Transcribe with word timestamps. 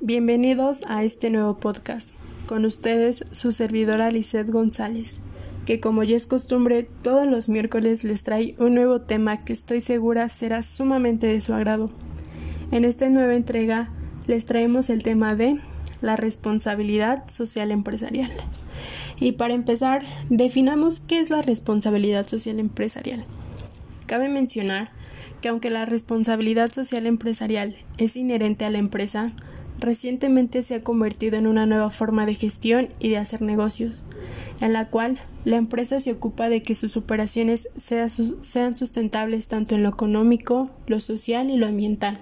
Bienvenidos 0.00 0.84
a 0.86 1.02
este 1.02 1.28
nuevo 1.28 1.58
podcast. 1.58 2.10
Con 2.46 2.64
ustedes 2.64 3.24
su 3.32 3.50
servidora 3.50 4.12
Lisette 4.12 4.48
González, 4.48 5.18
que 5.66 5.80
como 5.80 6.04
ya 6.04 6.16
es 6.16 6.28
costumbre, 6.28 6.88
todos 7.02 7.26
los 7.26 7.48
miércoles 7.48 8.04
les 8.04 8.22
trae 8.22 8.54
un 8.60 8.76
nuevo 8.76 9.00
tema 9.00 9.44
que 9.44 9.52
estoy 9.52 9.80
segura 9.80 10.28
será 10.28 10.62
sumamente 10.62 11.26
de 11.26 11.40
su 11.40 11.52
agrado. 11.52 11.86
En 12.70 12.84
esta 12.84 13.08
nueva 13.08 13.34
entrega 13.34 13.90
les 14.28 14.46
traemos 14.46 14.88
el 14.88 15.02
tema 15.02 15.34
de 15.34 15.58
la 16.00 16.14
responsabilidad 16.14 17.28
social 17.28 17.72
empresarial. 17.72 18.30
Y 19.18 19.32
para 19.32 19.54
empezar, 19.54 20.06
definamos 20.30 21.00
qué 21.00 21.18
es 21.18 21.28
la 21.28 21.42
responsabilidad 21.42 22.24
social 22.28 22.60
empresarial. 22.60 23.24
Cabe 24.06 24.28
mencionar 24.28 24.92
que 25.40 25.48
aunque 25.48 25.70
la 25.70 25.86
responsabilidad 25.86 26.70
social 26.72 27.04
empresarial 27.04 27.74
es 27.98 28.14
inherente 28.14 28.64
a 28.64 28.70
la 28.70 28.78
empresa, 28.78 29.32
recientemente 29.78 30.62
se 30.62 30.76
ha 30.76 30.82
convertido 30.82 31.36
en 31.36 31.46
una 31.46 31.66
nueva 31.66 31.90
forma 31.90 32.26
de 32.26 32.34
gestión 32.34 32.88
y 33.00 33.08
de 33.08 33.18
hacer 33.18 33.42
negocios, 33.42 34.04
en 34.60 34.72
la 34.72 34.88
cual 34.88 35.18
la 35.44 35.56
empresa 35.56 36.00
se 36.00 36.12
ocupa 36.12 36.48
de 36.48 36.62
que 36.62 36.74
sus 36.74 36.96
operaciones 36.96 37.68
sean 37.76 38.76
sustentables 38.76 39.48
tanto 39.48 39.74
en 39.74 39.82
lo 39.82 39.90
económico, 39.90 40.70
lo 40.86 41.00
social 41.00 41.50
y 41.50 41.56
lo 41.56 41.66
ambiental, 41.66 42.18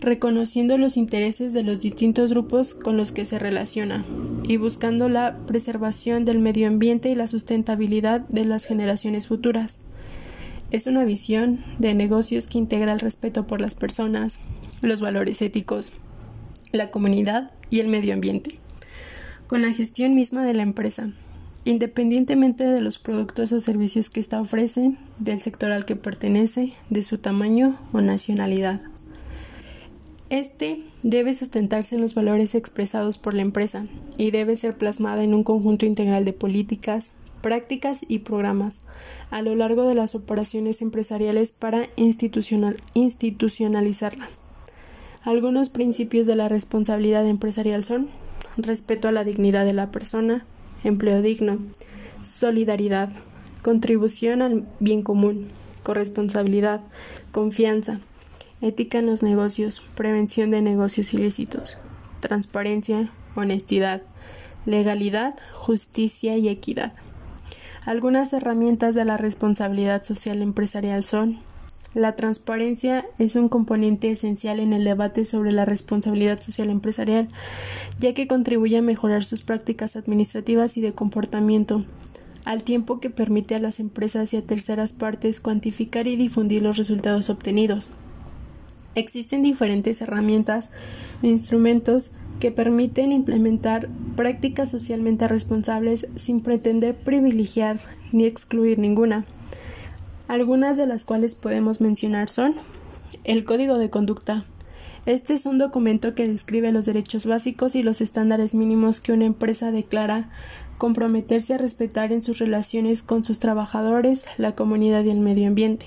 reconociendo 0.00 0.76
los 0.78 0.96
intereses 0.96 1.52
de 1.52 1.62
los 1.62 1.80
distintos 1.80 2.30
grupos 2.30 2.74
con 2.74 2.96
los 2.96 3.12
que 3.12 3.24
se 3.24 3.38
relaciona 3.38 4.04
y 4.44 4.58
buscando 4.58 5.08
la 5.08 5.34
preservación 5.46 6.24
del 6.24 6.38
medio 6.38 6.68
ambiente 6.68 7.08
y 7.08 7.14
la 7.14 7.26
sustentabilidad 7.26 8.20
de 8.28 8.44
las 8.44 8.66
generaciones 8.66 9.26
futuras. 9.26 9.80
Es 10.70 10.86
una 10.86 11.04
visión 11.04 11.64
de 11.78 11.94
negocios 11.94 12.48
que 12.48 12.58
integra 12.58 12.92
el 12.92 13.00
respeto 13.00 13.46
por 13.46 13.60
las 13.60 13.74
personas, 13.74 14.40
los 14.82 15.00
valores 15.00 15.40
éticos, 15.40 15.92
la 16.72 16.90
comunidad 16.90 17.52
y 17.70 17.80
el 17.80 17.88
medio 17.88 18.14
ambiente, 18.14 18.58
con 19.46 19.62
la 19.62 19.72
gestión 19.72 20.14
misma 20.14 20.44
de 20.44 20.54
la 20.54 20.62
empresa, 20.62 21.10
independientemente 21.64 22.64
de 22.64 22.80
los 22.80 22.98
productos 22.98 23.52
o 23.52 23.60
servicios 23.60 24.10
que 24.10 24.20
ésta 24.20 24.40
ofrece, 24.40 24.96
del 25.18 25.40
sector 25.40 25.72
al 25.72 25.84
que 25.84 25.96
pertenece, 25.96 26.74
de 26.90 27.02
su 27.02 27.18
tamaño 27.18 27.78
o 27.92 28.00
nacionalidad. 28.00 28.80
Este 30.30 30.82
debe 31.04 31.34
sustentarse 31.34 31.94
en 31.94 32.02
los 32.02 32.14
valores 32.14 32.56
expresados 32.56 33.18
por 33.18 33.34
la 33.34 33.42
empresa 33.42 33.86
y 34.16 34.32
debe 34.32 34.56
ser 34.56 34.76
plasmada 34.76 35.22
en 35.22 35.34
un 35.34 35.44
conjunto 35.44 35.86
integral 35.86 36.24
de 36.24 36.32
políticas, 36.32 37.12
prácticas 37.42 38.04
y 38.08 38.20
programas 38.20 38.80
a 39.30 39.42
lo 39.42 39.54
largo 39.54 39.86
de 39.86 39.94
las 39.94 40.16
operaciones 40.16 40.82
empresariales 40.82 41.52
para 41.52 41.86
institucionalizarla. 41.96 44.28
Algunos 45.26 45.70
principios 45.70 46.28
de 46.28 46.36
la 46.36 46.48
responsabilidad 46.48 47.26
empresarial 47.26 47.82
son 47.82 48.10
respeto 48.56 49.08
a 49.08 49.12
la 49.12 49.24
dignidad 49.24 49.64
de 49.64 49.72
la 49.72 49.90
persona, 49.90 50.46
empleo 50.84 51.20
digno, 51.20 51.58
solidaridad, 52.22 53.10
contribución 53.60 54.40
al 54.40 54.68
bien 54.78 55.02
común, 55.02 55.48
corresponsabilidad, 55.82 56.80
confianza, 57.32 57.98
ética 58.60 59.00
en 59.00 59.06
los 59.06 59.24
negocios, 59.24 59.82
prevención 59.96 60.50
de 60.50 60.62
negocios 60.62 61.12
ilícitos, 61.12 61.78
transparencia, 62.20 63.10
honestidad, 63.34 64.02
legalidad, 64.64 65.34
justicia 65.52 66.36
y 66.36 66.48
equidad. 66.48 66.92
Algunas 67.84 68.32
herramientas 68.32 68.94
de 68.94 69.04
la 69.04 69.16
responsabilidad 69.16 70.04
social 70.04 70.40
empresarial 70.40 71.02
son 71.02 71.40
la 71.96 72.14
transparencia 72.14 73.06
es 73.18 73.36
un 73.36 73.48
componente 73.48 74.10
esencial 74.10 74.60
en 74.60 74.74
el 74.74 74.84
debate 74.84 75.24
sobre 75.24 75.50
la 75.50 75.64
responsabilidad 75.64 76.38
social 76.38 76.68
empresarial, 76.68 77.26
ya 77.98 78.12
que 78.12 78.28
contribuye 78.28 78.76
a 78.76 78.82
mejorar 78.82 79.24
sus 79.24 79.40
prácticas 79.40 79.96
administrativas 79.96 80.76
y 80.76 80.82
de 80.82 80.92
comportamiento, 80.92 81.86
al 82.44 82.62
tiempo 82.64 83.00
que 83.00 83.08
permite 83.08 83.54
a 83.54 83.60
las 83.60 83.80
empresas 83.80 84.34
y 84.34 84.36
a 84.36 84.42
terceras 84.42 84.92
partes 84.92 85.40
cuantificar 85.40 86.06
y 86.06 86.16
difundir 86.16 86.62
los 86.62 86.76
resultados 86.76 87.30
obtenidos. 87.30 87.88
Existen 88.94 89.42
diferentes 89.42 90.02
herramientas 90.02 90.72
e 91.22 91.28
instrumentos 91.28 92.12
que 92.40 92.50
permiten 92.50 93.10
implementar 93.10 93.88
prácticas 94.16 94.70
socialmente 94.70 95.28
responsables 95.28 96.08
sin 96.16 96.42
pretender 96.42 96.94
privilegiar 96.94 97.80
ni 98.12 98.26
excluir 98.26 98.78
ninguna. 98.78 99.24
Algunas 100.28 100.76
de 100.76 100.86
las 100.86 101.04
cuales 101.04 101.36
podemos 101.36 101.80
mencionar 101.80 102.28
son 102.28 102.56
el 103.24 103.44
Código 103.44 103.78
de 103.78 103.90
Conducta. 103.90 104.44
Este 105.06 105.34
es 105.34 105.46
un 105.46 105.58
documento 105.58 106.16
que 106.16 106.26
describe 106.26 106.72
los 106.72 106.84
derechos 106.84 107.26
básicos 107.26 107.76
y 107.76 107.84
los 107.84 108.00
estándares 108.00 108.54
mínimos 108.54 108.98
que 108.98 109.12
una 109.12 109.24
empresa 109.24 109.70
declara 109.70 110.28
comprometerse 110.78 111.54
a 111.54 111.58
respetar 111.58 112.12
en 112.12 112.22
sus 112.22 112.38
relaciones 112.38 113.04
con 113.04 113.22
sus 113.22 113.38
trabajadores, 113.38 114.24
la 114.36 114.56
comunidad 114.56 115.04
y 115.04 115.10
el 115.10 115.20
medio 115.20 115.46
ambiente. 115.46 115.86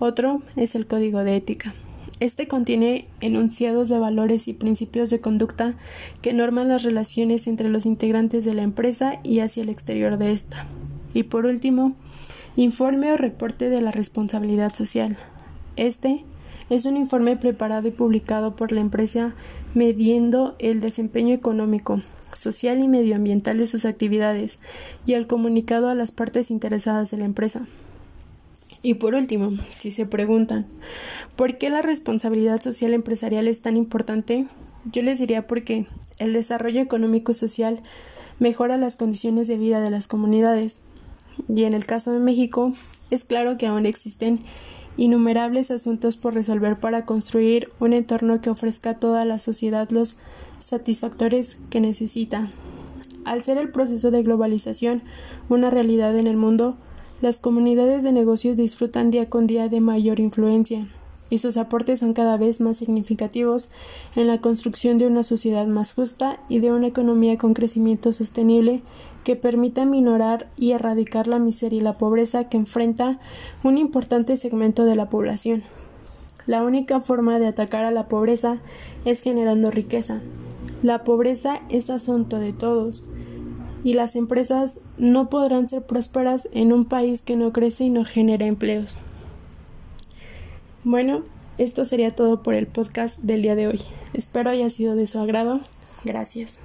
Otro 0.00 0.42
es 0.56 0.74
el 0.74 0.88
Código 0.88 1.22
de 1.22 1.36
Ética. 1.36 1.72
Este 2.18 2.48
contiene 2.48 3.06
enunciados 3.20 3.90
de 3.90 3.98
valores 3.98 4.48
y 4.48 4.54
principios 4.54 5.10
de 5.10 5.20
conducta 5.20 5.74
que 6.20 6.32
norman 6.32 6.68
las 6.68 6.82
relaciones 6.82 7.46
entre 7.46 7.68
los 7.68 7.86
integrantes 7.86 8.44
de 8.44 8.54
la 8.54 8.62
empresa 8.62 9.20
y 9.22 9.40
hacia 9.40 9.62
el 9.62 9.68
exterior 9.68 10.18
de 10.18 10.32
esta. 10.32 10.66
Y 11.14 11.24
por 11.24 11.46
último, 11.46 11.94
informe 12.56 13.12
o 13.12 13.16
reporte 13.16 13.68
de 13.68 13.82
la 13.82 13.90
responsabilidad 13.90 14.72
social. 14.72 15.16
Este 15.76 16.24
es 16.70 16.86
un 16.86 16.96
informe 16.96 17.36
preparado 17.36 17.86
y 17.86 17.92
publicado 17.92 18.56
por 18.56 18.72
la 18.72 18.80
empresa 18.80 19.34
midiendo 19.74 20.56
el 20.58 20.80
desempeño 20.80 21.34
económico, 21.34 22.00
social 22.32 22.78
y 22.78 22.88
medioambiental 22.88 23.58
de 23.58 23.66
sus 23.66 23.84
actividades 23.84 24.60
y 25.04 25.12
el 25.12 25.26
comunicado 25.26 25.88
a 25.88 25.94
las 25.94 26.12
partes 26.12 26.50
interesadas 26.50 27.10
de 27.10 27.18
la 27.18 27.24
empresa. 27.26 27.66
Y 28.82 28.94
por 28.94 29.14
último, 29.14 29.52
si 29.76 29.90
se 29.90 30.06
preguntan, 30.06 30.66
¿por 31.36 31.58
qué 31.58 31.70
la 31.70 31.82
responsabilidad 31.82 32.60
social 32.60 32.94
empresarial 32.94 33.48
es 33.48 33.60
tan 33.60 33.76
importante? 33.76 34.46
Yo 34.90 35.02
les 35.02 35.18
diría 35.18 35.46
porque 35.46 35.86
el 36.18 36.32
desarrollo 36.32 36.80
económico 36.80 37.32
y 37.32 37.34
social 37.34 37.80
mejora 38.38 38.76
las 38.76 38.96
condiciones 38.96 39.48
de 39.48 39.58
vida 39.58 39.80
de 39.80 39.90
las 39.90 40.06
comunidades. 40.06 40.78
Y 41.48 41.64
en 41.64 41.74
el 41.74 41.86
caso 41.86 42.12
de 42.12 42.18
México, 42.18 42.72
es 43.10 43.24
claro 43.24 43.56
que 43.58 43.66
aún 43.66 43.86
existen 43.86 44.40
innumerables 44.96 45.70
asuntos 45.70 46.16
por 46.16 46.34
resolver 46.34 46.78
para 46.80 47.04
construir 47.04 47.68
un 47.80 47.92
entorno 47.92 48.40
que 48.40 48.50
ofrezca 48.50 48.90
a 48.90 48.98
toda 48.98 49.24
la 49.24 49.38
sociedad 49.38 49.88
los 49.90 50.16
satisfactores 50.58 51.58
que 51.70 51.80
necesita. 51.80 52.48
Al 53.24 53.42
ser 53.42 53.58
el 53.58 53.70
proceso 53.70 54.10
de 54.10 54.22
globalización 54.22 55.02
una 55.48 55.70
realidad 55.70 56.16
en 56.16 56.26
el 56.26 56.36
mundo, 56.36 56.76
las 57.20 57.40
comunidades 57.40 58.02
de 58.04 58.12
negocios 58.12 58.56
disfrutan 58.56 59.10
día 59.10 59.28
con 59.28 59.46
día 59.46 59.68
de 59.68 59.80
mayor 59.80 60.20
influencia 60.20 60.86
y 61.30 61.38
sus 61.38 61.56
aportes 61.56 62.00
son 62.00 62.12
cada 62.12 62.36
vez 62.36 62.60
más 62.60 62.76
significativos 62.76 63.68
en 64.14 64.26
la 64.26 64.40
construcción 64.40 64.98
de 64.98 65.06
una 65.06 65.22
sociedad 65.22 65.66
más 65.66 65.92
justa 65.92 66.38
y 66.48 66.60
de 66.60 66.72
una 66.72 66.86
economía 66.86 67.36
con 67.36 67.54
crecimiento 67.54 68.12
sostenible 68.12 68.82
que 69.24 69.36
permita 69.36 69.84
minorar 69.84 70.48
y 70.56 70.72
erradicar 70.72 71.26
la 71.26 71.38
miseria 71.38 71.80
y 71.80 71.82
la 71.82 71.98
pobreza 71.98 72.48
que 72.48 72.56
enfrenta 72.56 73.18
un 73.64 73.78
importante 73.78 74.36
segmento 74.36 74.84
de 74.84 74.96
la 74.96 75.08
población. 75.08 75.64
La 76.46 76.62
única 76.62 77.00
forma 77.00 77.40
de 77.40 77.48
atacar 77.48 77.84
a 77.84 77.90
la 77.90 78.06
pobreza 78.06 78.58
es 79.04 79.20
generando 79.20 79.72
riqueza. 79.72 80.22
La 80.82 81.02
pobreza 81.02 81.60
es 81.70 81.90
asunto 81.90 82.38
de 82.38 82.52
todos 82.52 83.04
y 83.82 83.94
las 83.94 84.14
empresas 84.14 84.80
no 84.96 85.28
podrán 85.28 85.68
ser 85.68 85.82
prósperas 85.82 86.48
en 86.52 86.72
un 86.72 86.84
país 86.84 87.22
que 87.22 87.36
no 87.36 87.52
crece 87.52 87.84
y 87.84 87.90
no 87.90 88.04
genera 88.04 88.46
empleos. 88.46 88.94
Bueno, 90.86 91.24
esto 91.58 91.84
sería 91.84 92.12
todo 92.12 92.44
por 92.44 92.54
el 92.54 92.68
podcast 92.68 93.18
del 93.18 93.42
día 93.42 93.56
de 93.56 93.66
hoy. 93.66 93.80
Espero 94.12 94.50
haya 94.50 94.70
sido 94.70 94.94
de 94.94 95.08
su 95.08 95.18
agrado. 95.18 95.58
Gracias. 96.04 96.60